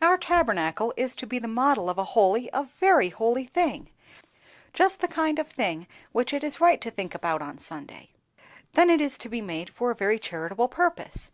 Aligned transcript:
"Our 0.00 0.16
Tabernacle 0.16 0.94
is 0.96 1.16
to 1.16 1.26
be 1.26 1.40
the 1.40 1.48
model 1.48 1.90
of 1.90 1.98
a 1.98 2.04
holy—a 2.14 2.68
very 2.78 3.08
holy 3.08 3.46
thing, 3.46 3.90
just 4.72 5.00
the 5.00 5.08
kind 5.08 5.40
of 5.40 5.48
a 5.48 5.52
thing 5.52 5.88
which 6.12 6.32
it 6.32 6.44
is 6.44 6.60
right 6.60 6.80
to 6.80 6.88
think 6.92 7.16
about 7.16 7.42
on 7.42 7.58
Sunday. 7.58 8.10
Then 8.74 8.90
it 8.90 9.00
is 9.00 9.18
to 9.18 9.28
be 9.28 9.40
made 9.40 9.70
for 9.70 9.90
a 9.90 9.94
very 9.96 10.20
charitable 10.20 10.68
purpose. 10.68 11.32